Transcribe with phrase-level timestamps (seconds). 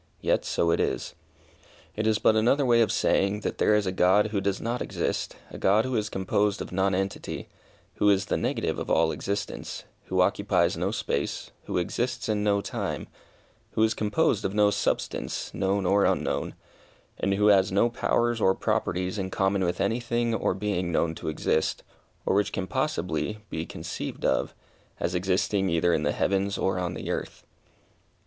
[0.19, 1.13] Yet, so it is.
[1.95, 4.81] It is but another way of saying, that there is a God who does not
[4.81, 7.49] exist, a God who is composed of nonentity,
[7.97, 12.61] who is the negative of all existence, who occupies no space, who exists in no
[12.61, 13.09] time,
[13.73, 16.55] who is composed of no substance, known or unknown,
[17.19, 21.13] and who has no powers or properties in common with any thing or being known
[21.13, 21.83] to exist,
[22.25, 24.55] or which can possibly be conceived of,
[24.99, 27.45] as existing either in the heavens or on the earth.